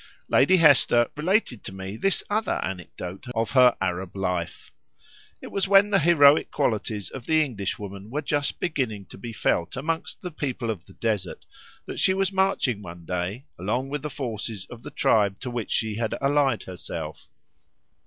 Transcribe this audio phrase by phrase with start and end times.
[0.29, 4.71] Lady Hester related to me this other anecdote of her Arab life.
[5.43, 9.77] It was when the heroic qualities of the Englishwoman were just beginning to be felt
[9.77, 11.45] amongst the people of the desert,
[11.85, 15.69] that she was marching one day, along with the forces of the tribe to which
[15.69, 17.27] she had allied herself.